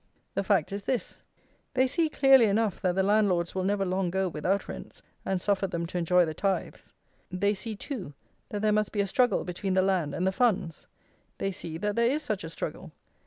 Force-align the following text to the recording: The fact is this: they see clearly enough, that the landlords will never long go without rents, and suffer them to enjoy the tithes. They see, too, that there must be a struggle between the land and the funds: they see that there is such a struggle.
The 0.33 0.43
fact 0.43 0.71
is 0.71 0.85
this: 0.85 1.21
they 1.75 1.85
see 1.85 2.09
clearly 2.09 2.45
enough, 2.45 2.81
that 2.81 2.95
the 2.95 3.03
landlords 3.03 3.53
will 3.53 3.63
never 3.63 3.85
long 3.85 4.09
go 4.09 4.27
without 4.29 4.67
rents, 4.67 5.03
and 5.23 5.39
suffer 5.39 5.67
them 5.67 5.85
to 5.85 5.97
enjoy 5.99 6.25
the 6.25 6.33
tithes. 6.33 6.95
They 7.29 7.53
see, 7.53 7.75
too, 7.75 8.15
that 8.49 8.63
there 8.63 8.71
must 8.71 8.93
be 8.93 9.01
a 9.01 9.05
struggle 9.05 9.43
between 9.43 9.75
the 9.75 9.83
land 9.83 10.15
and 10.15 10.25
the 10.25 10.31
funds: 10.31 10.87
they 11.37 11.51
see 11.51 11.77
that 11.77 11.95
there 11.95 12.09
is 12.09 12.23
such 12.23 12.43
a 12.43 12.49
struggle. 12.49 12.91